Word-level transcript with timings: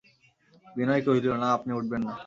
বিনয় 0.75 1.01
কহিল, 1.05 1.25
না 1.41 1.47
আপনি 1.57 1.71
উঠবেন 1.73 2.01
না। 2.07 2.13